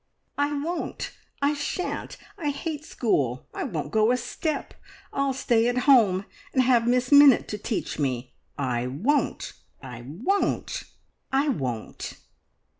[0.39, 1.11] "I won't!
[1.43, 2.17] I shan't!
[2.35, 3.45] I hate school!
[3.53, 4.73] I won't go a step!
[5.13, 8.33] I'll stay at home and have Miss Minnitt to teach me!
[8.57, 9.53] I won't!
[9.79, 10.85] I won't!
[11.31, 12.15] I won't!"